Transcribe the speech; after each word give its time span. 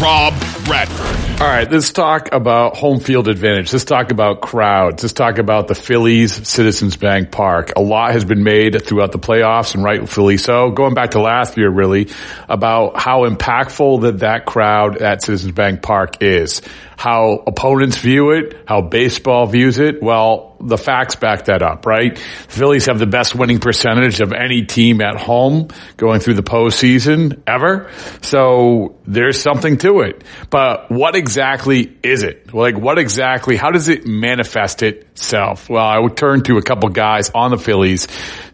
Rob 0.00 0.34
Bradford. 0.64 1.40
All 1.40 1.48
right, 1.48 1.68
let's 1.70 1.90
talk 1.90 2.32
about 2.32 2.76
home 2.76 3.00
field 3.00 3.26
advantage. 3.26 3.72
Let's 3.72 3.84
talk 3.84 4.12
about 4.12 4.40
crowds. 4.40 5.02
Let's 5.02 5.12
talk 5.12 5.38
about 5.38 5.66
the 5.66 5.74
Phillies 5.74 6.46
Citizens 6.48 6.96
Bank 6.96 7.32
Park. 7.32 7.72
A 7.76 7.80
lot 7.80 8.12
has 8.12 8.24
been 8.24 8.44
made 8.44 8.84
throughout 8.84 9.10
the 9.10 9.18
playoffs 9.18 9.74
and 9.74 9.82
rightfully 9.82 10.36
so. 10.36 10.70
Going 10.70 10.94
back 10.94 11.12
to 11.12 11.20
last 11.20 11.56
year, 11.56 11.68
really, 11.68 12.10
about 12.48 13.00
how 13.00 13.28
impactful 13.28 14.02
that 14.02 14.20
that 14.20 14.46
crowd 14.46 14.98
at 15.02 15.22
Citizens 15.22 15.52
Bank 15.52 15.82
Park 15.82 16.22
is. 16.22 16.62
How 16.96 17.42
opponents 17.44 17.96
view 17.96 18.30
it, 18.30 18.56
how 18.68 18.82
baseball 18.82 19.46
views 19.46 19.78
it. 19.80 20.00
Well, 20.00 20.51
the 20.62 20.78
facts 20.78 21.16
back 21.16 21.46
that 21.46 21.62
up, 21.62 21.86
right? 21.86 22.14
The 22.14 22.20
Phillies 22.20 22.86
have 22.86 22.98
the 22.98 23.06
best 23.06 23.34
winning 23.34 23.58
percentage 23.58 24.20
of 24.20 24.32
any 24.32 24.62
team 24.64 25.00
at 25.00 25.16
home 25.16 25.68
going 25.96 26.20
through 26.20 26.34
the 26.34 26.42
postseason 26.42 27.42
ever. 27.46 27.90
So 28.22 28.96
there's 29.06 29.40
something 29.40 29.78
to 29.78 30.00
it. 30.00 30.22
But 30.50 30.90
what 30.90 31.16
exactly 31.16 31.96
is 32.02 32.22
it? 32.22 32.54
Like 32.54 32.76
what 32.76 32.98
exactly, 32.98 33.56
how 33.56 33.70
does 33.70 33.88
it 33.88 34.06
manifest 34.06 34.82
itself? 34.82 35.68
Well, 35.68 35.84
I 35.84 35.98
would 35.98 36.16
turn 36.16 36.42
to 36.44 36.58
a 36.58 36.62
couple 36.62 36.88
guys 36.90 37.30
on 37.30 37.50
the 37.50 37.58
Phillies 37.58 38.06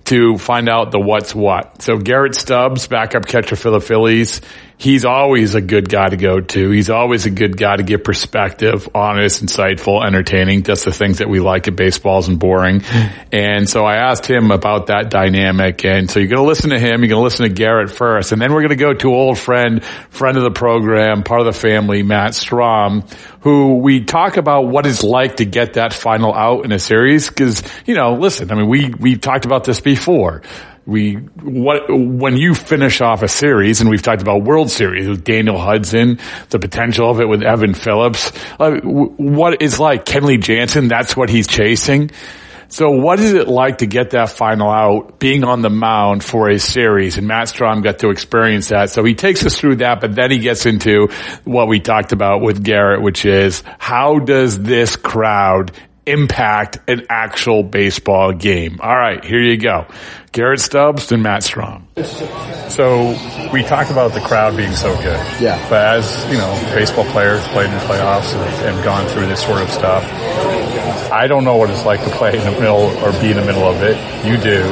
to 0.08 0.38
find 0.38 0.68
out 0.68 0.90
the 0.90 0.98
what's 0.98 1.34
what. 1.34 1.82
So 1.82 1.98
Garrett 1.98 2.34
Stubbs, 2.34 2.86
backup 2.86 3.26
catcher 3.26 3.56
for 3.56 3.70
the 3.70 3.80
Phillies, 3.80 4.40
he's 4.78 5.04
always 5.04 5.54
a 5.54 5.60
good 5.60 5.88
guy 5.88 6.08
to 6.08 6.16
go 6.16 6.40
to. 6.40 6.70
He's 6.70 6.88
always 6.88 7.26
a 7.26 7.30
good 7.30 7.56
guy 7.58 7.76
to 7.76 7.82
get 7.82 8.04
perspective, 8.04 8.88
honest, 8.94 9.44
insightful, 9.44 10.06
entertaining, 10.06 10.62
just 10.62 10.86
the 10.86 10.92
things 10.92 11.18
that 11.18 11.28
we 11.28 11.40
like 11.40 11.68
at 11.68 11.76
baseball 11.76 12.24
and 12.24 12.38
boring. 12.38 12.82
And 13.30 13.68
so 13.68 13.84
I 13.84 13.96
asked 13.96 14.24
him 14.24 14.50
about 14.50 14.86
that 14.86 15.10
dynamic. 15.10 15.84
And 15.84 16.10
so 16.10 16.20
you're 16.20 16.28
going 16.28 16.42
to 16.42 16.48
listen 16.48 16.70
to 16.70 16.78
him. 16.78 17.02
You're 17.02 17.10
going 17.10 17.20
to 17.20 17.24
listen 17.24 17.46
to 17.46 17.52
Garrett 17.52 17.90
first. 17.90 18.32
And 18.32 18.40
then 18.40 18.52
we're 18.52 18.62
going 18.62 18.70
to 18.70 18.76
go 18.76 18.94
to 18.94 19.12
old 19.12 19.38
friend, 19.38 19.84
friend 19.84 20.38
of 20.38 20.42
the 20.42 20.50
program, 20.50 21.22
part 21.22 21.40
of 21.40 21.46
the 21.46 21.52
family, 21.52 22.02
Matt 22.02 22.32
Strahm, 22.32 23.10
who 23.42 23.78
we 23.78 24.04
talk 24.04 24.36
about 24.36 24.68
what 24.68 24.86
it's 24.86 25.02
like 25.02 25.36
to 25.36 25.44
get 25.44 25.74
that 25.74 25.92
final 25.92 26.34
out 26.34 26.64
in 26.64 26.72
a 26.72 26.78
series. 26.78 27.28
Cause, 27.30 27.62
you 27.84 27.94
know, 27.94 28.14
listen, 28.14 28.50
I 28.50 28.54
mean, 28.54 28.68
we, 28.68 28.90
we've 28.98 29.20
talked 29.20 29.44
about 29.44 29.64
this 29.64 29.80
before 29.80 29.97
we 30.88 31.16
what 31.16 31.82
when 31.90 32.36
you 32.38 32.54
finish 32.54 33.02
off 33.02 33.22
a 33.22 33.28
series, 33.28 33.82
and 33.82 33.90
we've 33.90 34.02
talked 34.02 34.22
about 34.22 34.42
World 34.42 34.70
Series 34.70 35.06
with 35.06 35.22
Daniel 35.22 35.58
Hudson, 35.58 36.18
the 36.48 36.58
potential 36.58 37.10
of 37.10 37.20
it 37.20 37.28
with 37.28 37.42
Evan 37.42 37.74
Phillips. 37.74 38.32
Uh, 38.58 38.76
what 38.80 39.60
is 39.60 39.78
like 39.78 40.06
Kenley 40.06 40.40
Jansen? 40.40 40.88
That's 40.88 41.14
what 41.14 41.28
he's 41.28 41.46
chasing. 41.46 42.10
So 42.70 42.90
what 42.90 43.18
is 43.18 43.32
it 43.32 43.48
like 43.48 43.78
to 43.78 43.86
get 43.86 44.10
that 44.10 44.28
final 44.28 44.70
out, 44.70 45.18
being 45.18 45.42
on 45.42 45.62
the 45.62 45.70
mound 45.70 46.22
for 46.22 46.50
a 46.50 46.58
series? 46.58 47.16
And 47.16 47.26
Matt 47.26 47.48
Strahm 47.48 47.82
got 47.82 48.00
to 48.00 48.10
experience 48.10 48.68
that. 48.68 48.90
So 48.90 49.04
he 49.04 49.14
takes 49.14 49.44
us 49.44 49.58
through 49.58 49.76
that, 49.76 50.02
but 50.02 50.14
then 50.14 50.30
he 50.30 50.38
gets 50.38 50.66
into 50.66 51.08
what 51.44 51.68
we 51.68 51.80
talked 51.80 52.12
about 52.12 52.42
with 52.42 52.62
Garrett, 52.62 53.00
which 53.00 53.24
is 53.24 53.62
how 53.78 54.18
does 54.18 54.58
this 54.58 54.96
crowd 54.96 55.72
impact 56.08 56.78
an 56.88 57.06
actual 57.08 57.62
baseball 57.62 58.32
game. 58.32 58.80
All 58.80 58.96
right, 58.96 59.24
here 59.24 59.40
you 59.40 59.56
go. 59.56 59.86
Garrett 60.32 60.60
Stubbs 60.60 61.10
and 61.12 61.22
Matt 61.22 61.42
Strahm. 61.42 61.82
So 62.70 63.16
we 63.52 63.62
talk 63.62 63.90
about 63.90 64.12
the 64.12 64.20
crowd 64.20 64.56
being 64.56 64.74
so 64.74 64.94
good. 64.96 65.18
Yeah. 65.40 65.58
But 65.68 65.98
as, 65.98 66.26
you 66.30 66.38
know, 66.38 66.52
baseball 66.74 67.04
players 67.06 67.46
played 67.48 67.66
in 67.66 67.72
the 67.72 67.80
playoffs 67.80 68.34
and, 68.34 68.76
and 68.76 68.84
gone 68.84 69.08
through 69.08 69.26
this 69.26 69.42
sort 69.42 69.62
of 69.62 69.70
stuff, 69.70 70.04
I 71.10 71.26
don't 71.26 71.44
know 71.44 71.56
what 71.56 71.70
it's 71.70 71.86
like 71.86 72.02
to 72.04 72.10
play 72.10 72.36
in 72.36 72.44
the 72.44 72.50
middle 72.52 72.86
or 73.02 73.12
be 73.20 73.30
in 73.30 73.36
the 73.36 73.44
middle 73.44 73.64
of 73.64 73.82
it. 73.82 73.96
You 74.26 74.36
do. 74.36 74.62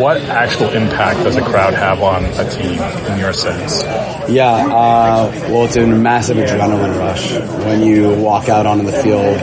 What 0.00 0.20
actual 0.22 0.70
impact 0.70 1.22
does 1.22 1.36
a 1.36 1.42
crowd 1.42 1.74
have 1.74 2.02
on 2.02 2.24
a 2.24 2.50
team 2.50 2.80
in 3.12 3.18
your 3.18 3.32
sense? 3.32 3.82
Yeah, 4.28 4.50
uh, 4.50 5.30
well, 5.48 5.66
it's 5.66 5.76
a 5.76 5.86
massive 5.86 6.38
adrenaline 6.38 6.98
rush 6.98 7.32
when 7.64 7.82
you 7.82 8.14
walk 8.16 8.48
out 8.48 8.66
onto 8.66 8.84
the 8.84 8.92
field 8.92 9.36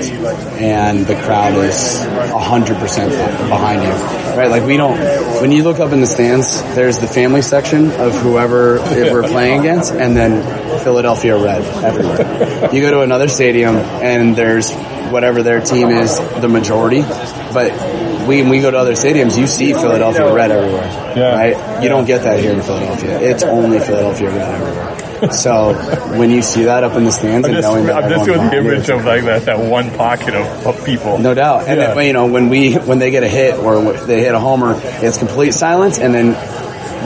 and 0.60 1.06
the 1.06 1.16
crowd 1.16 1.56
is 1.56 1.74
100% 1.74 3.50
behind 3.50 3.84
you. 3.84 3.90
Right? 4.38 4.50
Like 4.50 4.66
we 4.66 4.76
don't, 4.78 4.98
when 5.42 5.52
you 5.52 5.64
look 5.64 5.80
up 5.80 5.94
in 5.94 6.02
the 6.02 6.08
stands, 6.08 6.62
there's 6.76 7.00
the 7.00 7.08
family 7.08 7.42
section 7.42 7.92
of 7.92 8.14
whoever 8.16 8.80
we're 8.80 9.24
playing 9.24 9.60
against 9.60 9.94
and 9.94 10.16
then 10.16 10.42
Philadelphia 10.80 11.38
red 11.38 11.64
everywhere. 11.84 12.74
You 12.74 12.82
go 12.82 12.92
to 12.92 13.02
another 13.02 13.28
stadium 13.28 13.76
and 13.76 14.36
there's 14.36 14.72
whatever 15.12 15.44
their 15.44 15.62
team 15.62 15.90
is 15.90 16.18
the 16.42 16.48
majority, 16.50 17.02
but 17.02 17.72
we, 18.28 18.42
when 18.42 18.50
we 18.50 18.62
go 18.62 18.72
to 18.72 18.78
other 18.78 18.94
stadiums, 18.94 19.38
you 19.38 19.48
see 19.48 19.74
Philadelphia 19.74 20.34
red 20.34 20.52
everywhere, 20.52 20.86
yeah. 21.18 21.36
right? 21.36 21.84
You 21.84 21.90
don't 21.90 22.06
get 22.06 22.24
that 22.24 22.40
here 22.40 22.54
in 22.54 22.62
Philadelphia. 22.62 23.20
It's 23.20 23.44
only 23.44 23.80
Philadelphia 23.80 24.30
red 24.30 24.62
everywhere. 24.62 25.32
So 25.34 25.74
when 26.18 26.32
you 26.32 26.42
see 26.42 26.64
that 26.64 26.84
up 26.84 26.96
in 26.96 27.04
the 27.04 27.12
stands 27.12 27.48
I'm 27.48 27.54
and 27.54 27.62
just, 27.62 27.72
knowing 27.72 27.86
that 27.86 28.04
I'm 28.06 28.10
just 28.10 28.26
doing 28.26 28.40
the 28.40 28.58
image 28.58 28.90
of 28.90 29.06
like 29.06 29.24
that, 29.26 29.46
that 29.46 29.60
one 29.60 29.92
pocket 29.92 30.34
of, 30.34 30.66
of 30.66 30.84
people. 30.86 31.20
no 31.20 31.36
doubt. 31.36 31.68
And 31.68 31.80
Yeah. 31.80 31.94
then, 31.94 32.08
you 32.08 32.14
know 32.14 32.26
when 32.26 32.50
we 32.50 32.74
when 32.74 32.98
they 32.98 33.12
get 33.12 33.22
a 33.24 33.28
hit 33.28 33.54
or 33.56 33.94
they 33.94 34.22
hit 34.22 34.34
a 34.34 34.40
homer, 34.40 34.74
it's 34.84 35.20
complete 35.20 35.54
silence, 35.54 36.00
and 36.00 36.12
then 36.12 36.34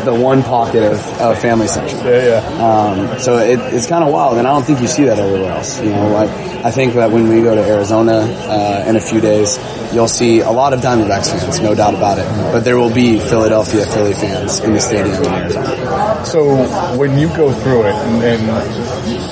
the 0.04 0.14
one 0.14 0.44
pocket 0.44 0.84
of, 0.84 1.00
of 1.22 1.40
family 1.40 1.68
section. 1.68 2.00
Yeah, 2.00 2.42
yeah. 2.42 2.66
Um, 2.66 3.20
so 3.20 3.38
it, 3.38 3.60
it's 3.74 3.88
kind 3.88 4.04
of 4.04 4.12
wild, 4.12 4.38
and 4.38 4.48
I 4.48 4.52
don't 4.52 4.64
think 4.64 4.82
you 4.82 4.88
see 4.88 5.06
that 5.06 5.20
everywhere 5.20 5.52
else. 5.52 5.82
You 5.82 5.90
know, 5.90 6.16
I, 6.16 6.24
I 6.68 6.72
think 6.72 6.94
that 6.96 7.12
when 7.12 7.28
we 7.28 7.42
go 7.42 7.56
to 7.56 7.64
Arizona 7.64 8.14
uh, 8.14 8.86
in 8.88 8.96
a 8.96 9.00
few 9.00 9.22
days, 9.22 9.58
you'll 9.94 10.08
see 10.08 10.42
a 10.42 10.52
lot 10.52 10.74
of 10.74 10.82
Diamondbacks 10.82 11.32
fans, 11.32 11.60
no 11.60 11.74
doubt 11.76 11.94
about 11.94 12.18
it. 12.18 12.26
But 12.52 12.62
there 12.62 12.78
will 12.78 12.94
be 12.94 13.20
Philadelphia 13.20 13.86
Philly 13.86 14.14
fans 14.14 14.60
in 14.60 14.74
the 14.74 14.80
stadium 14.80 15.24
in 15.24 15.34
Arizona. 15.34 16.26
So 16.26 16.98
when 16.98 17.18
you 17.18 17.28
go 17.30 17.54
through 17.54 17.84
it, 17.84 17.96
and, 17.96 18.24
and 18.24 18.85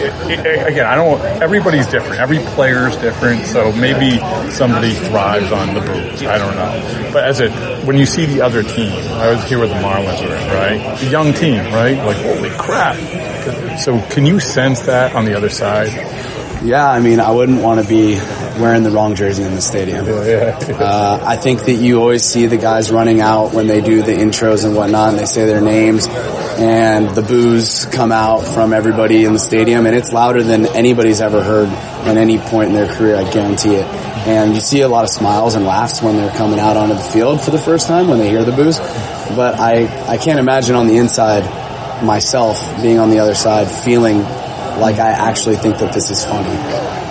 it, 0.04 0.46
it, 0.46 0.68
again, 0.68 0.86
I 0.86 0.96
don't. 0.96 1.20
Everybody's 1.42 1.88
different. 1.88 2.20
Every 2.20 2.40
player's 2.40 2.96
different. 2.98 3.46
So 3.46 3.72
maybe 3.72 4.18
somebody 4.52 4.94
thrives 4.94 5.52
on 5.52 5.74
the 5.74 5.82
booze. 5.82 6.24
I 6.24 6.38
don't 6.38 6.56
know. 6.56 7.10
But 7.12 7.26
as 7.26 7.40
it, 7.40 7.52
when 7.86 7.98
you 7.98 8.06
see 8.06 8.26
the 8.26 8.42
other 8.42 8.64
team, 8.64 8.92
I 8.92 9.32
was 9.32 9.44
here 9.46 9.60
with 9.60 9.70
the 9.70 9.76
Marlins, 9.76 10.22
were, 10.22 10.56
right? 10.56 11.00
The 11.00 11.08
young 11.08 11.34
team, 11.34 11.60
right? 11.74 11.98
Like 11.98 12.18
holy 12.18 12.50
crap. 12.52 12.98
So 13.80 14.00
can 14.10 14.26
you 14.26 14.40
sense 14.40 14.82
that 14.82 15.16
on 15.16 15.26
the 15.26 15.36
other 15.36 15.50
side? 15.50 15.92
Yeah, 16.64 16.90
I 16.90 17.02
mean, 17.02 17.20
I 17.20 17.30
wouldn't 17.32 17.62
want 17.62 17.82
to 17.82 17.88
be 17.88 18.16
wearing 18.62 18.84
the 18.84 18.92
wrong 18.92 19.16
jersey 19.16 19.44
in 19.44 19.54
the 19.54 19.62
stadium. 19.62 20.06
Uh, 20.08 21.20
I 21.22 21.36
think 21.36 21.66
that 21.66 21.74
you 21.74 22.00
always 22.00 22.24
see 22.24 22.46
the 22.46 22.56
guys 22.56 22.90
running 22.90 23.20
out 23.20 23.54
when 23.54 23.68
they 23.68 23.82
do 23.82 24.02
the 24.02 24.14
intros 24.14 24.64
and 24.64 24.74
whatnot, 24.74 25.10
and 25.10 25.20
they 25.20 25.26
say 25.26 25.46
their 25.46 25.60
names, 25.60 26.08
and 26.58 27.10
the 27.10 27.22
boos 27.22 27.86
come 27.86 28.12
out 28.12 28.42
from 28.42 28.74
everybody 28.74 29.26
in 29.26 29.34
the 29.34 29.40
stadium, 29.40 29.86
and 29.86 29.96
it's 29.96 30.12
louder 30.12 30.44
than 30.44 30.66
anybody's 30.68 31.22
ever 31.22 31.44
heard 31.44 31.70
at 31.70 32.18
any 32.18 32.38
point 32.38 32.70
in 32.70 32.76
their 32.76 32.88
career. 32.88 33.16
I 33.16 33.30
guarantee 33.32 33.76
it. 33.76 33.86
And 34.26 34.56
you 34.56 34.62
see 34.62 34.82
a 34.82 34.88
lot 34.88 35.04
of 35.04 35.10
smiles 35.10 35.56
and 35.56 35.66
laughs 35.66 36.02
when 36.02 36.16
they're 36.16 36.32
coming 36.32 36.60
out 36.60 36.78
onto 36.78 36.94
the 36.94 37.02
field 37.02 37.42
for 37.42 37.52
the 37.52 37.60
first 37.60 37.88
time 37.88 38.08
when 38.08 38.20
they 38.20 38.30
hear 38.30 38.44
the 38.44 38.54
boos. 38.54 38.80
But 38.80 39.60
I, 39.60 39.88
I 40.08 40.18
can't 40.18 40.40
imagine 40.40 40.76
on 40.76 40.88
the 40.88 40.98
inside 40.98 41.44
myself 42.04 42.82
being 42.82 43.00
on 43.00 43.10
the 43.10 43.20
other 43.20 43.36
side 43.36 43.70
feeling 43.70 44.20
like 44.20 44.98
I 44.98 45.10
actually 45.12 45.58
think 45.58 45.78
that 45.80 45.94
this 45.94 46.10
is 46.10 46.24
funny 46.26 46.50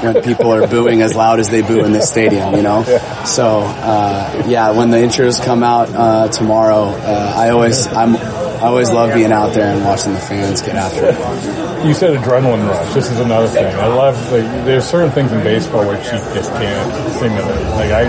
when 0.02 0.22
people 0.22 0.52
are 0.52 0.66
booing 0.66 1.00
as 1.00 1.14
loud 1.14 1.38
as 1.38 1.48
they 1.48 1.62
boo 1.62 1.84
in 1.84 1.92
this 1.92 2.08
stadium, 2.08 2.54
you 2.54 2.62
know? 2.62 2.82
So, 3.24 3.60
uh, 3.60 4.44
yeah, 4.48 4.72
when 4.72 4.90
the 4.90 4.96
intros 4.96 5.42
come 5.44 5.62
out, 5.62 5.90
uh, 5.90 6.28
tomorrow, 6.28 6.86
uh, 6.86 7.34
I 7.36 7.50
always, 7.50 7.86
I'm, 7.86 8.16
I 8.62 8.66
always 8.66 8.90
love 8.90 9.12
being 9.12 9.32
out 9.32 9.54
there 9.54 9.74
and 9.74 9.84
watching 9.84 10.12
the 10.14 10.20
fans 10.20 10.62
get 10.62 10.76
after 10.76 11.06
it. 11.06 11.86
You 11.86 11.92
said 11.94 12.16
adrenaline 12.16 12.68
rush. 12.68 12.94
This 12.94 13.10
is 13.10 13.18
another 13.18 13.48
thing. 13.48 13.66
I 13.66 13.86
love 13.88 14.14
like 14.30 14.44
there's 14.64 14.84
certain 14.84 15.10
things 15.10 15.32
in 15.32 15.42
baseball 15.42 15.86
which 15.88 16.04
you 16.06 16.12
just 16.32 16.50
can't 16.52 17.12
simulate. 17.14 17.66
Like 17.70 17.90
I 17.90 18.02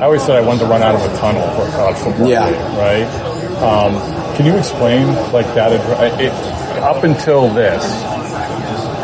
I 0.00 0.04
always 0.04 0.22
said 0.22 0.36
I 0.36 0.40
wanted 0.40 0.60
to 0.60 0.66
run 0.66 0.82
out 0.82 0.96
of 0.96 1.02
a 1.02 1.16
tunnel 1.18 1.48
for 1.54 1.62
a 1.68 1.70
college 1.70 1.96
football 1.98 2.28
Yeah. 2.28 2.50
game, 2.50 2.76
right? 2.76 3.06
Um, 3.62 3.94
can 4.36 4.44
you 4.46 4.56
explain 4.58 5.06
like 5.32 5.46
that? 5.54 5.70
It, 6.20 6.32
up 6.82 7.04
until 7.04 7.48
this, 7.54 7.84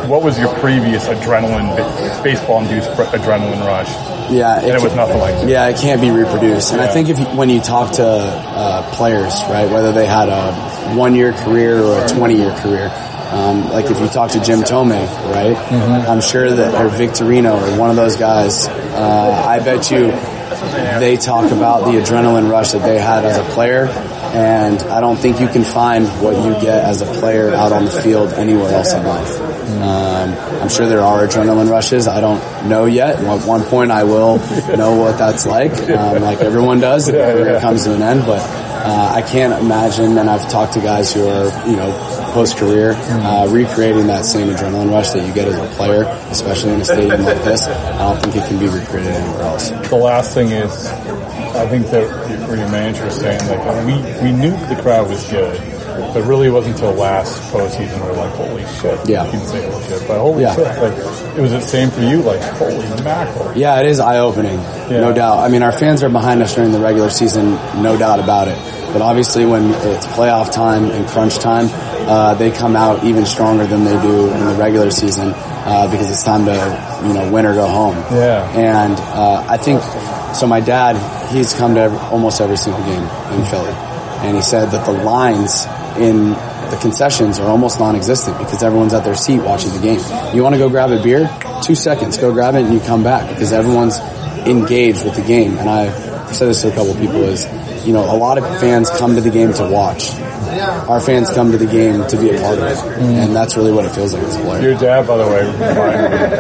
what 0.09 0.23
was 0.25 0.37
your 0.39 0.53
previous 0.59 1.07
adrenaline, 1.07 1.77
baseball-induced 2.25 2.91
adrenaline 2.91 3.65
rush? 3.65 3.89
Yeah, 4.31 4.59
And 4.59 4.69
it 4.69 4.83
was 4.83 4.95
nothing 4.95 5.19
like 5.19 5.35
that. 5.37 5.49
Yeah, 5.49 5.69
it 5.69 5.79
can't 5.79 6.01
be 6.01 6.11
reproduced. 6.11 6.73
And 6.73 6.81
I 6.81 6.89
think 6.89 7.09
if 7.09 7.19
you, 7.19 7.25
when 7.27 7.49
you 7.51 7.61
talk 7.61 7.93
to 7.95 8.07
uh, 8.07 8.91
players, 8.95 9.33
right, 9.49 9.71
whether 9.71 9.93
they 9.93 10.07
had 10.07 10.29
a 10.29 10.95
one-year 10.97 11.33
career 11.33 11.83
or 11.83 12.05
a 12.05 12.09
twenty-year 12.09 12.55
career, 12.57 12.91
um, 13.31 13.69
like 13.71 13.87
if 13.91 14.01
you 14.01 14.09
talk 14.09 14.31
to 14.33 14.41
Jim 14.41 14.61
Thome, 14.61 14.91
right, 14.91 15.55
Mm-hmm. 15.57 16.11
I'm 16.11 16.21
sure 16.21 16.51
that 16.51 16.75
or 16.75 16.89
Victorino 16.89 17.55
or 17.61 17.79
one 17.79 17.91
of 17.91 17.97
those 17.97 18.17
guys, 18.17 18.67
uh, 18.69 19.45
I 19.47 19.59
bet 19.61 19.91
you 19.91 20.11
they 20.99 21.17
talk 21.17 21.51
about 21.53 21.85
the 21.85 21.99
adrenaline 22.01 22.51
rush 22.51 22.73
that 22.73 22.83
they 22.83 22.99
had 22.99 23.25
as 23.25 23.37
a 23.37 23.45
player. 23.53 23.87
And 23.87 24.79
I 24.83 25.01
don't 25.01 25.17
think 25.17 25.41
you 25.41 25.49
can 25.49 25.65
find 25.65 26.07
what 26.23 26.37
you 26.45 26.53
get 26.61 26.85
as 26.85 27.01
a 27.01 27.07
player 27.07 27.51
out 27.55 27.73
on 27.73 27.85
the 27.87 27.91
field 27.91 28.33
anywhere 28.35 28.71
else 28.73 28.93
in 28.93 29.05
life. 29.05 29.48
Um, 29.69 30.63
I'm 30.63 30.69
sure 30.69 30.89
there 30.89 31.01
are 31.03 31.27
adrenaline 31.27 31.71
rushes. 31.71 32.09
I 32.09 32.21
don't 32.21 32.69
know 32.69 32.87
yet. 32.87 33.17
At 33.17 33.47
one 33.47 33.63
point, 33.65 33.91
I 33.91 34.05
will 34.05 34.39
know 34.77 34.97
what 34.97 35.19
that's 35.19 35.45
like, 35.47 35.73
um, 35.91 36.23
like 36.23 36.41
everyone 36.41 36.81
does. 36.81 37.09
Yeah, 37.19 37.57
it 37.57 37.61
comes 37.61 37.85
to 37.85 37.95
an 37.95 38.03
end, 38.03 38.21
but 38.27 38.41
uh, 38.41 39.13
I 39.15 39.23
can't 39.23 39.53
imagine. 39.63 40.19
And 40.19 40.31
I've 40.31 40.49
talked 40.49 40.75
to 40.75 40.81
guys 40.81 41.13
who 41.13 41.27
are, 41.27 41.47
you 41.69 41.77
know, 41.77 41.91
post 42.33 42.57
career, 42.59 42.93
uh, 42.95 43.49
recreating 43.51 44.07
that 44.07 44.25
same 44.25 44.49
adrenaline 44.49 44.91
rush 44.91 45.11
that 45.11 45.27
you 45.27 45.33
get 45.35 45.49
as 45.49 45.57
a 45.59 45.67
player, 45.77 46.05
especially 46.31 46.75
in 46.75 46.81
a 46.81 46.85
stadium 46.85 47.23
like 47.23 47.43
this. 47.45 47.63
I 47.67 47.99
don't 47.99 48.21
think 48.23 48.37
it 48.37 48.47
can 48.49 48.59
be 48.59 48.69
recreated 48.69 49.13
anywhere 49.13 49.43
else. 49.43 49.71
The 49.71 49.97
last 49.97 50.33
thing 50.35 50.51
is, 50.51 50.87
I 50.87 51.67
think 51.67 51.87
that 51.89 52.09
what 52.49 52.59
your 52.59 52.69
manager 52.69 53.05
was 53.07 53.17
saying, 53.17 53.41
like 53.49 53.87
we 53.87 53.95
we 54.31 54.33
knew 54.37 54.51
the 54.69 54.79
crowd 54.81 55.09
was 55.09 55.29
good, 55.31 55.57
but 56.15 56.25
really 56.25 56.47
it 56.49 56.51
wasn't 56.51 56.75
until 56.77 56.93
last 56.93 57.41
postseason 57.53 58.01
we 58.03 58.09
were 58.11 58.17
like, 58.17 58.33
holy 58.35 58.65
shit. 58.81 59.09
Yeah. 59.09 59.25
You 59.27 59.31
can 59.33 59.41
say 59.47 59.71
holy 59.71 59.85
shit, 59.85 60.09
but 60.09 60.19
holy 60.19 60.43
Yeah. 60.43 60.55
shit, 60.55 60.67
like 60.67 61.37
it 61.37 61.41
was 61.41 61.51
the 61.53 61.61
same 61.61 61.91
for 61.91 62.01
you, 62.01 62.23
like 62.23 62.41
holy 62.41 62.77
mackerel. 63.03 63.53
Yeah, 63.57 63.81
it 63.81 63.87
is 63.87 64.01
eye 64.01 64.19
opening, 64.19 64.59
Yeah. 64.91 65.01
no 65.01 65.13
doubt. 65.13 65.39
I 65.39 65.49
mean, 65.49 65.63
our 65.63 65.73
fans 65.73 66.03
are 66.03 66.09
behind 66.09 66.43
us 66.43 66.55
during 66.55 66.73
the 66.73 66.81
regular 66.81 67.11
season, 67.11 67.53
no 67.83 67.97
doubt 67.97 68.21
about 68.21 68.49
it. 68.49 68.59
But 68.93 69.03
obviously, 69.03 69.45
when 69.45 69.71
it's 69.75 70.07
playoff 70.07 70.51
time 70.51 70.91
and 70.91 71.07
crunch 71.09 71.39
time, 71.39 71.69
uh, 72.09 72.33
they 72.35 72.51
come 72.51 72.75
out 72.75 73.05
even 73.05 73.27
stronger 73.27 73.67
than 73.67 73.85
they 73.85 74.01
do 74.01 74.31
in 74.33 74.47
the 74.47 74.55
regular 74.55 74.91
season 74.91 75.35
uh, 75.35 75.91
because 75.91 76.09
it's 76.11 76.23
time 76.25 76.47
to, 76.47 76.55
you 77.07 77.13
know, 77.13 77.31
win 77.31 77.45
or 77.45 77.53
go 77.55 77.67
home. 77.67 77.97
Yeah. 78.11 78.49
And 78.57 78.95
uh, 78.99 79.45
I 79.47 79.59
think 79.59 79.83
so. 80.35 80.47
My 80.47 80.61
dad, 80.61 80.97
he's 81.31 81.53
come 81.53 81.75
to 81.75 81.81
every, 81.83 81.99
almost 81.99 82.41
every 82.41 82.57
single 82.57 82.83
game 82.85 83.03
in 83.39 83.45
Philly, 83.45 83.73
and 84.25 84.35
he 84.37 84.41
said 84.43 84.71
that 84.71 84.87
the 84.87 84.93
lines 84.93 85.67
in 86.01 86.31
the 86.31 86.79
concessions 86.81 87.39
are 87.39 87.49
almost 87.49 87.79
non-existent 87.81 88.39
because 88.39 88.63
everyone's 88.63 88.95
at 88.95 89.05
their 89.05 89.15
seat 89.15 89.41
watching 89.41 89.73
the 89.73 89.81
game. 89.81 90.01
You 90.35 90.43
want 90.43 90.55
to 90.55 90.59
go 90.59 90.69
grab 90.69 90.91
a 90.91 91.03
beer? 91.03 91.31
Two 91.63 91.75
seconds, 91.75 92.19
go 92.19 92.33
grab 92.33 92.55
it, 92.55 92.65
and 92.65 92.75
you 92.75 92.81
come 92.81 93.03
back 93.03 93.29
because 93.29 93.53
everyone's 93.53 93.99
engaged 94.47 95.05
with 95.05 95.17
the 95.17 95.23
game. 95.23 95.59
And 95.59 95.69
I've 95.69 96.35
said 96.35 96.49
this 96.49 96.63
to 96.63 96.69
a 96.69 96.75
couple 96.75 96.95
people: 96.95 97.23
is 97.25 97.45
you 97.89 97.95
know, 97.95 98.05
a 98.05 98.15
lot 98.17 98.37
of 98.37 98.45
fans 98.61 98.91
come 98.91 99.15
to 99.15 99.21
the 99.23 99.31
game 99.31 99.53
to 99.55 99.65
watch. 99.71 100.11
Our 100.89 101.01
fans 101.01 101.31
come 101.31 101.53
to 101.53 101.57
the 101.59 101.67
game 101.67 102.07
to 102.09 102.17
be 102.19 102.31
a 102.31 102.41
part 102.41 102.59
of 102.59 102.65
it, 102.65 102.77
mm. 102.77 103.25
and 103.25 103.35
that's 103.35 103.57
really 103.57 103.73
what 103.73 103.85
it 103.87 103.91
feels 103.93 104.13
like 104.13 104.23
as 104.25 104.37
a 104.37 104.41
player. 104.41 104.63
Your 104.63 104.75
dad, 104.79 105.07
by 105.07 105.17
the 105.17 105.27
way, 105.27 105.41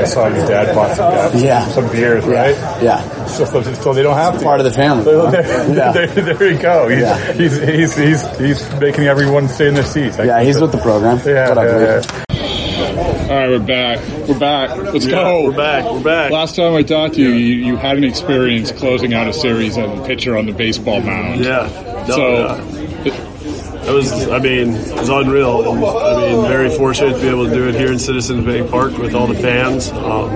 I 0.00 0.04
saw 0.04 0.26
your 0.28 0.46
dad 0.46 0.74
bought 0.74 0.96
some, 0.96 1.12
gas, 1.12 1.42
Yeah. 1.42 1.66
some 1.68 1.88
beers, 1.90 2.24
right? 2.26 2.54
Yeah, 2.82 3.00
So, 3.26 3.44
so, 3.46 3.62
so 3.62 3.94
they 3.94 4.02
don't 4.02 4.16
have 4.16 4.38
to. 4.38 4.44
part 4.44 4.60
of 4.60 4.64
the 4.64 4.72
family. 4.72 5.04
So 5.04 5.24
huh? 5.26 5.30
there, 5.42 5.74
Yeah. 5.74 5.92
there, 5.92 6.06
there 6.34 6.52
you 6.52 6.58
go. 6.58 6.88
He's, 6.88 7.00
Yeah. 7.00 7.32
he's, 7.32 7.56
he's, 7.62 7.96
he's, 7.96 8.38
he's 8.38 8.74
making 8.80 9.04
everyone 9.04 9.48
stay 9.48 9.68
in 9.68 9.74
their 9.74 9.84
seats. 9.84 10.18
I 10.18 10.24
Yeah, 10.24 10.42
he's 10.42 10.56
that- 10.56 10.62
with 10.62 10.72
the 10.72 10.78
program. 10.78 11.20
Yeah, 11.24 11.48
What 11.48 11.58
up, 11.58 11.64
yeah, 11.64 11.76
Lee? 11.76 12.34
yeah. 12.34 13.14
All 13.28 13.34
right, 13.34 13.50
we're 13.50 13.58
back. 13.58 13.98
We're 14.26 14.38
back. 14.38 14.74
Let's 14.92 15.06
go. 15.06 15.44
We're 15.44 15.56
back. 15.56 15.84
We're 15.84 16.02
back. 16.02 16.30
Last 16.32 16.56
time 16.56 16.74
I 16.74 16.82
talked 16.82 17.14
to 17.16 17.20
you, 17.20 17.28
you, 17.28 17.56
you 17.66 17.76
had 17.76 17.98
an 17.98 18.04
experience 18.04 18.72
closing 18.72 19.12
out 19.12 19.28
a 19.28 19.34
series 19.34 19.76
as 19.76 19.98
a 19.98 20.02
pitcher 20.06 20.38
on 20.38 20.46
the 20.46 20.52
baseball 20.52 21.02
mound. 21.02 21.44
Yeah. 21.44 21.68
No, 22.08 22.14
So, 22.14 22.38
yeah. 23.04 23.24
That 23.84 23.92
was, 23.94 24.28
I 24.28 24.38
mean, 24.38 24.74
it 24.74 24.94
was 24.94 25.10
unreal. 25.10 25.62
I 25.98 26.32
mean, 26.32 26.46
very 26.48 26.70
fortunate 26.74 27.16
to 27.16 27.20
be 27.20 27.28
able 27.28 27.46
to 27.48 27.54
do 27.54 27.68
it 27.68 27.74
here 27.74 27.92
in 27.92 27.98
Citizens 27.98 28.46
Bank 28.46 28.70
Park 28.70 28.96
with 28.96 29.14
all 29.14 29.26
the 29.26 29.34
fans. 29.34 29.90
Um, 29.90 30.30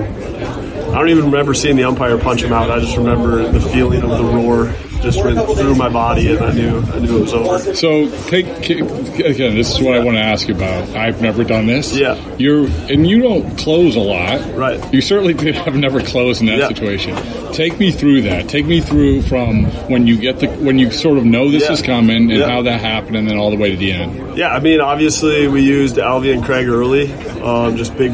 I 0.75 0.99
don't 0.99 1.09
even 1.09 1.25
remember 1.25 1.53
seeing 1.53 1.75
the 1.75 1.83
umpire 1.85 2.17
punch 2.17 2.43
him 2.43 2.53
out. 2.53 2.69
I 2.71 2.79
just 2.79 2.97
remember 2.97 3.47
the 3.51 3.59
feeling 3.61 4.01
of 4.03 4.09
the 4.09 4.23
roar 4.23 4.73
just 5.01 5.21
went 5.23 5.37
through 5.57 5.75
my 5.75 5.89
body, 5.89 6.33
and 6.33 6.39
I 6.45 6.53
knew 6.53 6.77
I 6.79 6.99
knew 6.99 7.17
it 7.17 7.21
was 7.23 7.33
over. 7.33 7.75
so 7.75 8.09
take, 8.27 8.45
again. 8.69 9.53
This 9.55 9.71
is 9.73 9.81
what 9.81 9.95
I 9.95 10.03
want 10.03 10.15
to 10.17 10.23
ask 10.23 10.47
you 10.47 10.55
about. 10.55 10.87
I've 10.95 11.21
never 11.21 11.43
done 11.43 11.65
this. 11.67 11.93
Yeah. 11.95 12.15
You're 12.37 12.67
and 12.89 13.05
you 13.05 13.21
don't 13.21 13.57
close 13.57 13.95
a 13.97 13.99
lot. 13.99 14.39
Right. 14.55 14.93
You 14.93 15.01
certainly 15.01 15.33
have 15.53 15.75
never 15.75 15.99
closed 15.99 16.39
in 16.41 16.47
that 16.47 16.57
Yeah. 16.57 16.67
situation. 16.69 17.15
Take 17.53 17.77
me 17.79 17.91
through 17.91 18.21
that. 18.23 18.47
Take 18.47 18.65
me 18.65 18.79
through 18.79 19.23
from 19.23 19.65
when 19.89 20.07
you 20.07 20.17
get 20.17 20.39
the 20.39 20.47
when 20.47 20.79
you 20.79 20.89
sort 20.89 21.17
of 21.17 21.25
know 21.25 21.51
this 21.51 21.63
Yeah. 21.63 21.73
is 21.73 21.81
coming 21.81 22.15
and 22.15 22.31
Yeah. 22.31 22.47
how 22.49 22.61
that 22.61 22.79
happened, 22.79 23.17
and 23.17 23.27
then 23.27 23.37
all 23.37 23.49
the 23.49 23.57
way 23.57 23.71
to 23.71 23.77
the 23.77 23.91
end. 23.91 24.37
Yeah, 24.37 24.53
I 24.55 24.59
mean, 24.61 24.79
obviously 24.79 25.47
we 25.49 25.61
used 25.61 25.97
Alvy 25.97 26.33
and 26.33 26.43
Craig 26.43 26.67
early, 26.69 27.11
um, 27.43 27.75
just 27.75 27.95
big, 27.97 28.13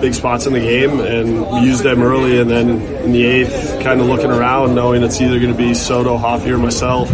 big 0.00 0.14
spots 0.14 0.46
in 0.46 0.52
the 0.52 0.60
game, 0.60 1.00
and 1.00 1.40
we 1.46 1.60
used 1.68 1.82
them 1.82 2.02
early. 2.02 2.40
And 2.40 2.50
then 2.50 2.68
in 2.70 3.12
the 3.12 3.24
eighth, 3.24 3.80
kind 3.82 4.00
of 4.00 4.06
looking 4.06 4.30
around, 4.30 4.74
knowing 4.74 5.02
it's 5.02 5.20
either 5.20 5.38
going 5.38 5.52
to 5.52 5.58
be 5.58 5.74
Soto, 5.74 6.16
Hoffy, 6.16 6.50
or 6.50 6.58
myself. 6.58 7.10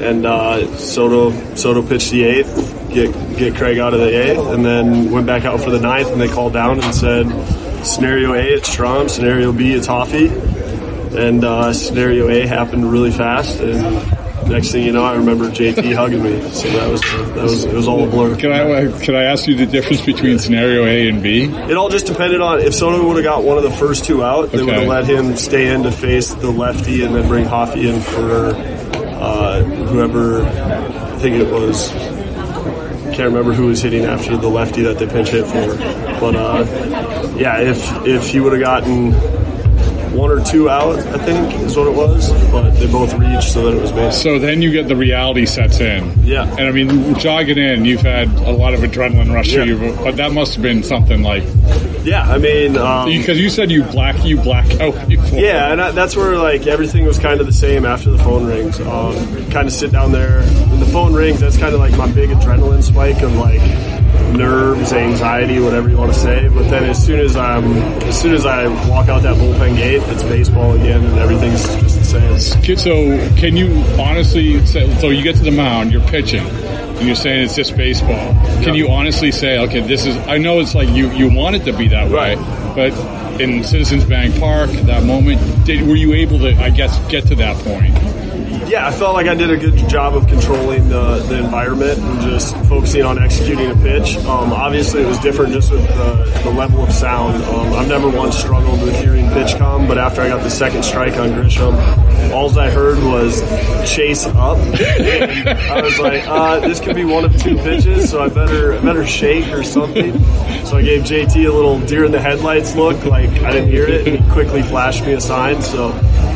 And 0.00 0.26
uh, 0.26 0.66
Soto, 0.76 1.30
Soto 1.54 1.86
pitched 1.86 2.10
the 2.10 2.24
eighth, 2.24 2.88
get 2.92 3.12
get 3.36 3.54
Craig 3.54 3.78
out 3.78 3.94
of 3.94 4.00
the 4.00 4.08
eighth, 4.08 4.46
and 4.48 4.64
then 4.64 5.10
went 5.10 5.26
back 5.26 5.44
out 5.44 5.60
for 5.60 5.70
the 5.70 5.80
ninth. 5.80 6.08
And 6.08 6.20
they 6.20 6.28
called 6.28 6.52
down 6.52 6.80
and 6.82 6.94
said, 6.94 7.26
scenario 7.84 8.34
A, 8.34 8.42
it's 8.42 8.68
Strahm. 8.68 9.08
Scenario 9.08 9.52
B, 9.52 9.72
it's 9.72 9.86
Hoffy. 9.86 10.28
And 11.16 11.44
uh, 11.44 11.72
scenario 11.72 12.28
A 12.28 12.46
happened 12.46 12.90
really 12.90 13.10
fast, 13.10 13.60
and 13.60 13.84
next 14.48 14.72
thing 14.72 14.84
you 14.84 14.92
know, 14.92 15.04
I 15.04 15.16
remember 15.16 15.48
JT 15.48 15.94
hugging 15.94 16.22
me. 16.22 16.40
So 16.50 16.68
that 16.70 16.90
was 16.90 17.00
that 17.00 17.42
was 17.42 17.64
it 17.64 17.74
was 17.74 17.88
all 17.88 18.04
a 18.04 18.10
blur. 18.10 18.36
Can 18.36 18.52
I 18.52 18.90
can 19.00 19.14
I 19.14 19.24
ask 19.24 19.46
you 19.46 19.54
the 19.56 19.66
difference 19.66 20.02
between 20.02 20.38
scenario 20.38 20.84
A 20.84 21.08
and 21.08 21.22
B? 21.22 21.44
It 21.44 21.76
all 21.76 21.88
just 21.88 22.06
depended 22.06 22.40
on 22.40 22.60
if 22.60 22.74
Soto 22.74 23.06
would 23.06 23.16
have 23.16 23.24
got 23.24 23.44
one 23.44 23.56
of 23.56 23.62
the 23.64 23.70
first 23.70 24.04
two 24.04 24.22
out, 24.22 24.50
they 24.50 24.62
would 24.62 24.74
have 24.74 24.88
let 24.88 25.04
him 25.06 25.36
stay 25.36 25.72
in 25.72 25.82
to 25.84 25.90
face 25.90 26.32
the 26.34 26.50
lefty 26.50 27.04
and 27.04 27.14
then 27.14 27.28
bring 27.28 27.44
Hoffy 27.44 27.88
in 27.88 28.00
for 28.00 28.52
uh, 28.54 29.62
whoever. 29.62 30.44
I 30.44 31.18
think 31.18 31.36
it 31.36 31.52
was. 31.52 31.90
Can't 33.12 33.28
remember 33.28 33.52
who 33.52 33.66
was 33.66 33.82
hitting 33.82 34.06
after 34.06 34.38
the 34.38 34.48
lefty 34.48 34.82
that 34.82 34.98
they 34.98 35.06
pinch 35.06 35.28
hit 35.28 35.44
for, 35.44 35.76
but 36.18 36.34
uh, 36.34 36.64
yeah, 37.36 37.60
if 37.60 38.06
if 38.06 38.28
he 38.28 38.40
would 38.40 38.52
have 38.52 38.62
gotten 38.62 39.12
one 40.12 40.30
or 40.30 40.42
two 40.44 40.68
out, 40.68 40.98
I 40.98 41.18
think 41.18 41.54
is 41.62 41.76
what 41.76 41.86
it 41.88 41.94
was, 41.94 42.30
but 42.50 42.70
they 42.72 42.86
both 42.90 43.12
reached, 43.14 43.52
so 43.52 43.64
that 43.70 43.76
it 43.76 43.80
was 43.80 43.92
made. 43.92 44.12
So 44.12 44.38
then 44.38 44.62
you 44.62 44.70
get 44.72 44.88
the 44.88 44.96
reality 44.96 45.46
sets 45.46 45.80
in. 45.80 46.12
Yeah. 46.24 46.48
And 46.58 46.68
I 46.68 46.70
mean, 46.72 47.14
jogging 47.16 47.58
in, 47.58 47.84
you've 47.84 48.00
had 48.02 48.28
a 48.40 48.52
lot 48.52 48.74
of 48.74 48.80
adrenaline 48.80 49.32
rush 49.32 49.48
Yeah. 49.52 49.64
through 49.64 49.86
you, 49.88 49.96
but 50.04 50.16
that 50.16 50.32
must 50.32 50.54
have 50.54 50.62
been 50.62 50.82
something 50.82 51.22
like 51.22 51.44
Yeah, 52.04 52.22
I 52.22 52.38
mean, 52.38 52.76
um, 52.76 53.08
because 53.08 53.38
you 53.40 53.48
said 53.48 53.70
you 53.70 53.84
black 53.84 54.24
you 54.24 54.36
black 54.36 54.68
out 54.80 55.08
before. 55.08 55.38
Yeah, 55.38 55.70
and 55.72 55.80
I, 55.80 55.90
that's 55.92 56.16
where 56.16 56.36
like 56.36 56.66
everything 56.66 57.04
was 57.04 57.18
kind 57.18 57.40
of 57.40 57.46
the 57.46 57.52
same 57.52 57.84
after 57.86 58.10
the 58.10 58.18
phone 58.18 58.44
rings. 58.46 58.80
Um, 58.80 59.14
kind 59.50 59.66
of 59.68 59.72
sit 59.72 59.92
down 59.92 60.10
there 60.12 60.40
phone 60.92 61.14
rings. 61.14 61.40
That's 61.40 61.56
kind 61.56 61.74
of 61.74 61.80
like 61.80 61.96
my 61.96 62.10
big 62.12 62.30
adrenaline 62.30 62.82
spike 62.82 63.22
of 63.22 63.34
like 63.34 63.60
nerves, 64.36 64.92
anxiety, 64.92 65.58
whatever 65.58 65.88
you 65.88 65.96
want 65.96 66.12
to 66.12 66.18
say. 66.18 66.48
But 66.48 66.68
then 66.68 66.84
as 66.84 67.04
soon 67.04 67.20
as 67.20 67.36
I'm, 67.36 67.64
as 68.02 68.20
soon 68.20 68.34
as 68.34 68.46
I 68.46 68.66
walk 68.88 69.08
out 69.08 69.22
that 69.22 69.36
bullpen 69.36 69.76
gate, 69.76 70.02
it's 70.04 70.22
baseball 70.22 70.72
again, 70.74 71.04
and 71.04 71.18
everything's 71.18 71.62
just 71.80 71.98
the 71.98 72.04
same. 72.04 72.76
So 72.76 73.36
can 73.36 73.56
you 73.56 73.72
honestly 73.98 74.64
say? 74.66 74.92
So 75.00 75.08
you 75.08 75.22
get 75.22 75.36
to 75.36 75.42
the 75.42 75.50
mound, 75.50 75.92
you're 75.92 76.06
pitching, 76.08 76.46
and 76.46 77.06
you're 77.06 77.16
saying 77.16 77.44
it's 77.44 77.56
just 77.56 77.76
baseball. 77.76 78.34
Can 78.62 78.74
you 78.74 78.88
honestly 78.88 79.32
say, 79.32 79.58
okay, 79.58 79.80
this 79.80 80.06
is? 80.06 80.16
I 80.28 80.38
know 80.38 80.60
it's 80.60 80.74
like 80.74 80.88
you 80.90 81.10
you 81.12 81.34
want 81.34 81.56
it 81.56 81.64
to 81.64 81.72
be 81.76 81.88
that 81.88 82.10
way, 82.10 82.36
right. 82.36 82.74
but 82.74 83.40
in 83.40 83.64
Citizens 83.64 84.04
Bank 84.04 84.38
Park, 84.38 84.70
that 84.70 85.04
moment, 85.04 85.40
did 85.64 85.86
were 85.88 85.96
you 85.96 86.12
able 86.14 86.38
to? 86.40 86.54
I 86.56 86.70
guess 86.70 86.98
get 87.10 87.26
to 87.28 87.34
that 87.36 87.56
point. 87.64 88.21
Yeah, 88.68 88.86
I 88.86 88.90
felt 88.92 89.14
like 89.14 89.26
I 89.26 89.34
did 89.34 89.50
a 89.50 89.56
good 89.56 89.76
job 89.88 90.14
of 90.14 90.26
controlling 90.28 90.88
the, 90.88 91.16
the 91.28 91.38
environment 91.38 91.98
and 91.98 92.20
just 92.22 92.56
focusing 92.68 93.02
on 93.02 93.18
executing 93.22 93.70
a 93.70 93.74
pitch. 93.76 94.16
Um, 94.18 94.52
obviously, 94.52 95.02
it 95.02 95.06
was 95.06 95.18
different 95.18 95.52
just 95.52 95.70
with 95.70 95.86
the, 95.88 96.40
the 96.44 96.50
level 96.50 96.82
of 96.82 96.92
sound. 96.92 97.42
Um, 97.44 97.72
I've 97.74 97.88
never 97.88 98.08
once 98.08 98.36
struggled 98.38 98.80
with 98.82 98.98
hearing 99.02 99.28
pitch 99.30 99.56
come, 99.56 99.86
but 99.86 99.98
after 99.98 100.22
I 100.22 100.28
got 100.28 100.42
the 100.42 100.50
second 100.50 100.84
strike 100.84 101.16
on 101.16 101.30
Grisham, 101.30 101.74
all 102.30 102.56
I 102.58 102.70
heard 102.70 103.02
was 103.02 103.40
chase 103.90 104.26
up. 104.26 104.58
And 104.82 105.48
I 105.48 105.80
was 105.82 105.98
like, 105.98 106.26
uh, 106.26 106.60
this 106.60 106.80
could 106.80 106.94
be 106.96 107.04
one 107.04 107.24
of 107.24 107.36
two 107.40 107.56
pitches, 107.56 108.10
so 108.10 108.22
I 108.22 108.28
better 108.28 108.74
I 108.74 108.80
better 108.82 109.06
shake 109.06 109.48
or 109.52 109.62
something. 109.62 110.12
So 110.64 110.76
I 110.76 110.82
gave 110.82 111.02
JT 111.02 111.46
a 111.48 111.52
little 111.52 111.80
deer 111.80 112.04
in 112.04 112.12
the 112.12 112.20
headlights 112.20 112.74
look, 112.76 113.04
like 113.04 113.28
I 113.42 113.52
didn't 113.52 113.70
hear 113.70 113.86
it, 113.86 114.06
and 114.06 114.18
he 114.24 114.30
quickly 114.32 114.62
flashed 114.62 115.04
me 115.04 115.12
a 115.14 115.20
sign. 115.20 115.60
So 115.62 115.92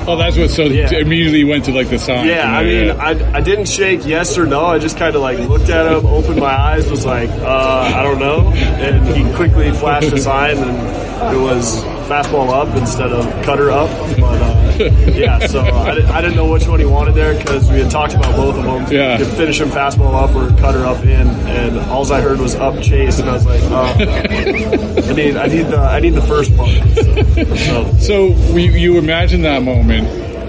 Oh, 0.09 0.16
that's 0.16 0.37
what. 0.37 0.50
So 0.50 0.62
Yeah. 0.64 0.90
immediately 0.93 1.45
went 1.45 1.64
to 1.66 1.73
like 1.73 1.88
the 1.90 1.99
sign. 1.99 2.26
yeah, 2.26 2.50
I 2.57 2.62
mean, 2.64 2.90
I, 2.93 3.38
I 3.38 3.40
didn't 3.40 3.66
shake 3.69 4.07
yes 4.07 4.38
or 4.38 4.47
no. 4.47 4.64
I 4.66 4.78
just 4.78 4.97
kind 4.97 5.14
of 5.16 5.21
like 5.23 5.38
looked 5.38 5.69
at 5.69 5.87
him, 5.93 6.07
opened 6.07 6.38
my 6.40 6.47
eyes, 6.57 6.88
was 6.90 7.05
like, 7.05 7.28
uh, 7.31 7.93
I 7.95 8.02
don't 8.02 8.19
know, 8.21 8.49
and 8.52 9.05
he 9.16 9.25
quickly 9.35 9.71
flashed 9.73 10.12
a 10.12 10.19
sign, 10.19 10.59
and 10.59 11.35
it 11.37 11.40
was 11.40 11.83
fastball 12.09 12.50
up 12.50 12.75
instead 12.76 13.11
of 13.11 13.25
cutter 13.45 13.71
up. 13.73 13.90
But 14.16 14.40
uh, 14.40 14.56
yeah, 15.14 15.47
so 15.47 15.61
I, 15.61 15.95
didn't, 15.95 16.11
I 16.11 16.21
didn't 16.21 16.37
know 16.37 16.50
which 16.50 16.66
one 16.66 16.78
he 16.80 16.87
wanted 16.87 17.14
there 17.14 17.37
because 17.37 17.68
we 17.71 17.80
had 17.80 17.90
talked 17.90 18.14
about 18.14 18.35
both 18.37 18.56
of 18.56 18.64
them. 18.64 18.92
Yeah. 18.92 19.18
you 19.18 19.25
could 19.25 19.35
finish 19.35 19.61
him 19.61 19.68
fastball 19.68 20.14
up 20.14 20.35
or 20.35 20.49
cutter 20.61 20.85
up 20.85 21.02
in, 21.04 21.28
and 21.28 21.78
all 21.90 22.11
I 22.12 22.21
heard 22.21 22.38
was 22.38 22.54
up 22.54 22.83
chase, 22.83 23.18
and 23.18 23.28
I 23.28 23.33
was 23.33 23.47
like, 23.47 23.62
uh, 23.64 23.95
I 23.99 25.12
need 25.12 25.37
I 25.37 25.47
need 25.47 25.62
the 25.66 25.78
I 25.78 26.00
need 26.00 26.14
the 26.14 26.23
first 26.23 26.56
part. 26.56 26.66
So, 26.97 27.85
so 27.99 27.99
So 27.99 28.52
we, 28.52 28.78
you 28.78 28.99
imagine 28.99 29.42
that 29.42 29.62
moment, 29.62 30.06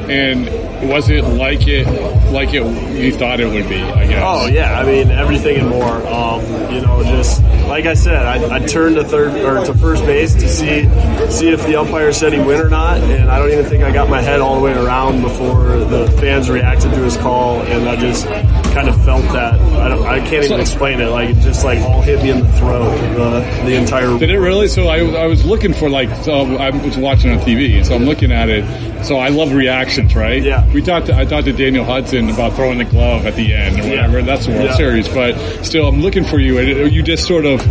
and 0.09 0.47
was 0.83 1.09
it 1.09 1.23
like 1.23 1.67
it, 1.67 1.85
like 2.31 2.53
it 2.53 2.63
you 2.97 3.11
thought 3.13 3.39
it 3.39 3.47
would 3.47 3.67
be? 3.69 3.81
I 3.81 4.07
guess. 4.07 4.23
Oh 4.25 4.47
yeah, 4.47 4.79
I 4.79 4.85
mean 4.85 5.09
everything 5.11 5.57
and 5.57 5.69
more. 5.69 6.05
Um, 6.07 6.41
you 6.73 6.81
know, 6.81 7.03
just 7.03 7.41
like 7.67 7.85
I 7.85 7.93
said, 7.93 8.25
I, 8.25 8.55
I 8.55 8.59
turned 8.59 8.95
to 8.95 9.03
third 9.03 9.35
or 9.35 9.65
to 9.65 9.73
first 9.73 10.05
base 10.05 10.33
to 10.35 10.47
see 10.47 10.83
see 11.29 11.49
if 11.49 11.65
the 11.65 11.75
umpire 11.75 12.11
said 12.13 12.33
he 12.33 12.39
win 12.39 12.59
or 12.59 12.69
not, 12.69 12.99
and 12.99 13.29
I 13.29 13.39
don't 13.39 13.51
even 13.51 13.65
think 13.65 13.83
I 13.83 13.91
got 13.91 14.09
my 14.09 14.21
head 14.21 14.39
all 14.39 14.55
the 14.55 14.61
way 14.61 14.73
around 14.73 15.21
before 15.21 15.77
the 15.77 16.09
fans 16.19 16.49
reacted 16.49 16.91
to 16.91 16.97
his 16.97 17.17
call, 17.17 17.61
and 17.61 17.87
I 17.87 17.95
just 17.95 18.25
kind 18.25 18.89
of 18.89 19.03
felt 19.03 19.23
that. 19.33 19.59
I 19.59 19.89
don't, 19.89 20.05
I 20.05 20.19
can't 20.19 20.45
even 20.45 20.59
explain 20.59 20.99
it. 20.99 21.07
Like 21.07 21.29
it 21.29 21.39
just 21.41 21.63
like 21.65 21.79
all 21.79 22.01
hit 22.01 22.21
me 22.21 22.29
in 22.31 22.39
the 22.39 22.51
throat. 22.53 22.95
The 23.15 23.65
the 23.65 23.75
entire. 23.75 24.17
Did 24.17 24.29
it 24.29 24.39
really? 24.39 24.67
So 24.67 24.87
I, 24.87 24.99
I 24.99 25.25
was 25.27 25.45
looking 25.45 25.73
for 25.73 25.89
like 25.89 26.09
so 26.23 26.57
I 26.57 26.69
was 26.69 26.97
watching 26.97 27.31
on 27.31 27.39
TV, 27.39 27.85
so 27.85 27.95
I'm 27.95 28.05
looking 28.05 28.31
at 28.31 28.49
it. 28.49 28.65
So 29.03 29.17
I 29.17 29.29
love 29.29 29.53
reactions, 29.53 30.15
right? 30.15 30.41
Yeah. 30.41 30.66
We 30.73 30.81
talked. 30.81 31.07
To, 31.07 31.15
I 31.17 31.25
talked 31.25 31.45
to 31.45 31.53
Daniel 31.53 31.85
Hudson 31.85 32.29
about 32.29 32.53
throwing 32.53 32.77
the 32.77 32.85
glove 32.85 33.25
at 33.25 33.35
the 33.35 33.53
end 33.53 33.79
or 33.79 33.83
whatever. 33.89 34.19
Yeah. 34.19 34.25
That's 34.25 34.45
the 34.45 34.51
World 34.53 34.65
Yeah. 34.65 34.75
Series, 34.75 35.07
but 35.07 35.35
still, 35.65 35.87
I'm 35.87 36.01
looking 36.01 36.23
for 36.25 36.39
you, 36.39 36.57
and 36.59 36.91
you 36.91 37.01
just 37.03 37.25
sort 37.25 37.45
of. 37.45 37.61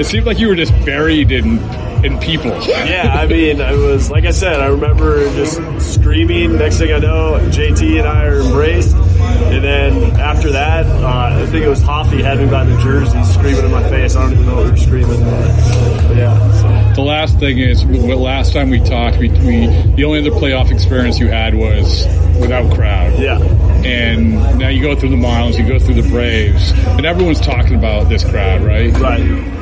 It 0.00 0.06
seemed 0.06 0.26
like 0.26 0.38
you 0.38 0.48
were 0.48 0.56
just 0.56 0.72
buried 0.84 1.30
in 1.30 1.58
in 2.04 2.18
people. 2.18 2.50
yeah, 2.66 3.14
I 3.14 3.26
mean, 3.26 3.60
I 3.60 3.72
was 3.74 4.10
like 4.10 4.24
I 4.24 4.30
said. 4.30 4.58
I 4.60 4.66
remember 4.68 5.22
just 5.34 5.60
screaming. 5.94 6.56
Next 6.56 6.78
thing 6.78 6.92
I 6.92 6.98
know, 6.98 7.38
JT 7.50 7.98
and 7.98 8.08
I 8.08 8.24
are 8.26 8.40
embraced, 8.40 8.96
and 8.96 9.62
then 9.62 10.18
after 10.18 10.50
that, 10.52 10.86
uh, 10.86 11.42
I 11.42 11.46
think 11.46 11.64
it 11.64 11.68
was 11.68 11.82
Hoffy 11.82 12.22
had 12.22 12.38
me 12.38 12.46
by 12.46 12.64
the 12.64 12.76
jersey, 12.82 13.22
screaming 13.24 13.64
in 13.66 13.70
my 13.70 13.86
face. 13.90 14.16
I 14.16 14.22
don't 14.22 14.32
even 14.32 14.46
know 14.46 14.56
what 14.56 14.64
we 14.64 14.70
were 14.70 14.76
screaming, 14.78 15.20
but, 15.20 16.08
but 16.08 16.16
yeah. 16.16 16.59
The 16.94 17.02
last 17.02 17.38
thing 17.38 17.58
is, 17.58 17.84
last 17.84 18.52
time 18.52 18.70
we 18.70 18.80
talked, 18.80 19.18
we, 19.18 19.28
we 19.28 19.66
the 19.94 20.04
only 20.04 20.20
other 20.20 20.30
playoff 20.30 20.70
experience 20.70 21.18
you 21.18 21.28
had 21.28 21.54
was 21.54 22.06
without 22.40 22.74
crowd. 22.74 23.18
Yeah. 23.18 23.38
And 23.84 24.58
now 24.58 24.68
you 24.68 24.82
go 24.82 24.94
through 24.94 25.10
the 25.10 25.16
Marlins, 25.16 25.58
you 25.58 25.66
go 25.66 25.78
through 25.78 26.02
the 26.02 26.08
Braves, 26.08 26.72
and 26.72 27.06
everyone's 27.06 27.40
talking 27.40 27.76
about 27.76 28.08
this 28.08 28.24
crowd, 28.24 28.62
right? 28.62 28.92
Right. 28.98 29.20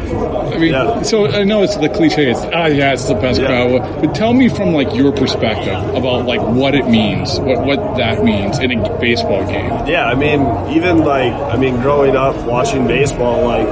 I 0.09 0.59
mean, 0.59 1.05
so 1.05 1.29
I 1.29 1.45
know 1.45 1.63
it's 1.63 1.77
the 1.77 1.89
cliche. 1.89 2.31
It's 2.31 2.41
ah, 2.41 2.67
yeah, 2.67 2.93
it's 2.93 3.07
the 3.07 3.15
best 3.15 3.41
crowd. 3.41 4.01
But 4.01 4.15
tell 4.15 4.33
me 4.33 4.49
from 4.49 4.73
like 4.73 4.95
your 4.95 5.13
perspective 5.13 5.79
about 5.95 6.25
like 6.25 6.41
what 6.41 6.75
it 6.75 6.89
means, 6.89 7.39
what 7.39 7.65
what 7.65 7.97
that 7.99 8.25
means 8.25 8.59
in 8.59 8.73
a 8.73 8.99
baseball 8.99 9.45
game. 9.47 9.71
Yeah, 9.87 10.07
I 10.07 10.15
mean, 10.15 10.41
even 10.75 10.99
like, 10.99 11.33
I 11.33 11.57
mean, 11.57 11.77
growing 11.81 12.17
up 12.17 12.37
watching 12.47 12.87
baseball, 12.87 13.45
like 13.45 13.67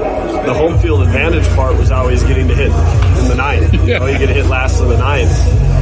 the 0.46 0.54
home 0.54 0.78
field 0.78 1.02
advantage 1.02 1.46
part 1.56 1.76
was 1.76 1.90
always 1.90 2.22
getting 2.24 2.48
to 2.48 2.54
hit 2.54 2.70
in 2.70 3.28
the 3.28 3.34
ninth. 3.46 3.74
You 3.86 4.00
know, 4.00 4.06
you 4.06 4.18
get 4.18 4.30
hit 4.30 4.46
last 4.46 4.80
in 4.80 4.88
the 4.88 4.98
ninth, 4.98 5.30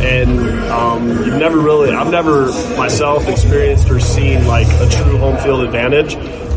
and 0.02 0.38
um, 0.70 1.08
you've 1.08 1.38
never 1.38 1.58
really, 1.58 1.90
I've 1.90 2.10
never 2.10 2.48
myself 2.76 3.26
experienced 3.28 3.88
or 3.90 3.98
seen 3.98 4.46
like 4.46 4.66
a 4.68 4.88
true 4.90 5.16
home 5.16 5.38
field 5.38 5.64
advantage. 5.64 6.16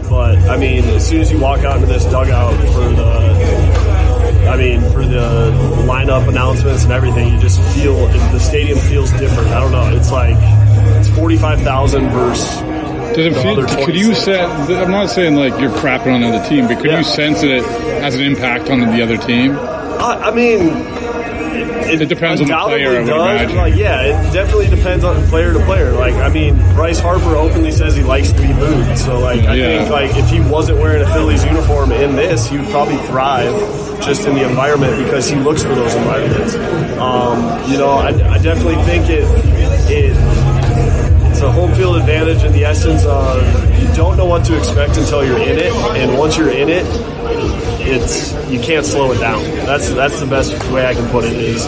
But 0.09 0.37
I 0.49 0.57
mean, 0.57 0.83
as 0.85 1.07
soon 1.07 1.21
as 1.21 1.31
you 1.31 1.39
walk 1.39 1.59
out 1.59 1.77
into 1.77 1.87
this 1.87 2.03
dugout 2.05 2.53
for 2.73 2.89
the 2.93 3.87
I 4.47 4.55
mean, 4.57 4.81
for 4.91 5.05
the 5.05 5.51
lineup 5.87 6.27
announcements 6.27 6.83
and 6.83 6.91
everything, 6.91 7.33
you 7.33 7.39
just 7.39 7.61
feel 7.73 7.95
the 8.07 8.39
stadium 8.39 8.79
feels 8.79 9.11
different. 9.11 9.47
I 9.49 9.59
don't 9.61 9.71
know. 9.71 9.95
It's 9.95 10.11
like 10.11 10.37
it's 10.99 11.09
forty 11.09 11.37
five 11.37 11.61
thousand 11.61 12.09
versus. 12.09 12.59
Does 13.15 13.25
it 13.25 13.41
feel? 13.41 13.85
Could 13.85 13.95
you 13.95 14.13
say? 14.13 14.41
I'm 14.41 14.91
not 14.91 15.09
saying 15.09 15.35
like 15.35 15.59
you're 15.61 15.71
crapping 15.71 16.13
on 16.13 16.21
the 16.21 16.27
other 16.27 16.49
team, 16.49 16.67
but 16.67 16.81
could 16.81 16.91
you 16.91 17.03
sense 17.03 17.41
that 17.41 17.51
it 17.51 17.63
has 18.01 18.15
an 18.15 18.21
impact 18.21 18.69
on 18.69 18.79
the 18.79 19.01
other 19.01 19.17
team? 19.17 19.55
Uh, 19.99 20.19
I 20.23 20.31
mean, 20.31 20.59
it, 21.89 22.01
It 22.01 22.09
depends 22.09 22.41
on 22.41 22.47
the 22.47 22.53
player, 22.55 22.99
I 23.01 23.03
does. 23.05 23.53
Like, 23.53 23.75
yeah, 23.75 24.01
it 24.01 24.33
definitely 24.33 24.67
depends 24.69 25.03
on 25.03 25.25
player 25.27 25.53
to 25.53 25.59
player. 25.65 25.91
Like, 25.93 26.13
I 26.15 26.29
mean, 26.29 26.55
Bryce 26.75 26.99
Harper 26.99 27.35
openly 27.35 27.71
says 27.71 27.95
he 27.95 28.03
likes 28.03 28.31
to 28.31 28.41
be 28.41 28.53
booed. 28.53 28.97
So, 28.97 29.19
like, 29.19 29.41
I 29.41 29.55
Yeah. 29.55 29.77
think 29.79 29.89
like 29.89 30.15
if 30.15 30.29
he 30.29 30.39
wasn't 30.41 30.79
wearing 30.79 31.01
a 31.01 31.07
Phillies 31.13 31.43
uniform 31.45 31.91
in 31.91 32.15
this, 32.15 32.47
he 32.47 32.57
would 32.57 32.67
probably 32.69 32.97
thrive 33.07 33.53
just 34.01 34.27
in 34.27 34.35
the 34.35 34.47
environment 34.47 35.03
because 35.03 35.27
he 35.29 35.35
looks 35.37 35.63
for 35.63 35.73
those 35.73 35.93
environments. 35.95 36.55
Um, 36.99 37.71
you 37.71 37.77
know, 37.77 37.89
I, 37.91 38.09
I 38.33 38.37
definitely 38.37 38.81
think 38.83 39.09
it 39.09 39.25
it 39.89 40.13
it's 41.37 41.43
a 41.43 41.51
home 41.51 41.71
field 41.75 41.95
advantage 41.97 42.43
in 42.43 42.51
the 42.51 42.65
essence 42.65 43.05
of 43.05 43.37
you 43.79 43.87
don't 43.95 44.17
know 44.17 44.25
what 44.25 44.43
to 44.43 44.57
expect 44.57 44.97
until 44.97 45.23
you're 45.23 45.37
in 45.37 45.59
it, 45.59 45.71
and 45.95 46.17
once 46.17 46.35
you're 46.35 46.49
in 46.49 46.67
it, 46.67 46.83
it's 47.87 48.33
you 48.49 48.59
can't 48.59 48.83
slow 48.83 49.11
it 49.11 49.19
down. 49.19 49.43
That's 49.67 49.93
that's 49.93 50.19
the 50.19 50.25
best 50.25 50.51
way 50.71 50.87
I 50.87 50.95
can 50.95 51.07
put 51.11 51.25
it. 51.25 51.33
Is 51.33 51.67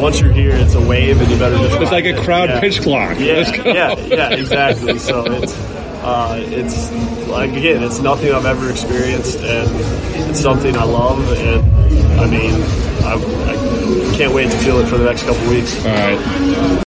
once 0.00 0.20
you're 0.20 0.30
here, 0.30 0.52
it's 0.54 0.74
a 0.74 0.80
wave, 0.80 1.20
and 1.20 1.28
you 1.32 1.36
better 1.36 1.56
just. 1.58 1.80
It's 1.80 1.90
like 1.90 2.04
a 2.04 2.14
crowd 2.22 2.48
Yeah. 2.48 2.60
pitch 2.60 2.80
clock. 2.80 3.18
Yeah, 3.18 3.40
yeah, 3.64 3.96
yeah, 3.98 4.30
exactly. 4.34 5.00
So 5.00 5.24
it's 5.26 5.52
uh, 6.04 6.38
it's 6.40 6.92
like 7.26 7.50
again, 7.54 7.82
it's 7.82 7.98
nothing 7.98 8.32
I've 8.32 8.46
ever 8.46 8.70
experienced, 8.70 9.40
and 9.40 9.68
it's 10.30 10.38
something 10.38 10.76
I 10.76 10.84
love, 10.84 11.18
and 11.32 12.20
I 12.20 12.26
mean, 12.30 12.54
I, 13.02 13.14
I 13.14 14.16
can't 14.16 14.32
wait 14.32 14.48
to 14.52 14.56
feel 14.58 14.78
it 14.78 14.86
for 14.86 14.96
the 14.96 15.06
next 15.06 15.24
couple 15.24 15.48
weeks. 15.50 15.84
All 15.84 15.90
right. 15.92 16.84